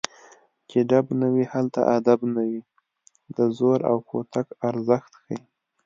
چې 0.69 0.77
ډب 0.89 1.05
نه 1.19 1.27
وي 1.33 1.45
هلته 1.53 1.81
ادب 1.97 2.19
نه 2.35 2.41
وي 2.49 2.61
د 3.37 3.39
زور 3.57 3.79
او 3.91 3.97
کوتک 4.09 4.47
ارزښت 4.69 5.11
ښيي 5.21 5.39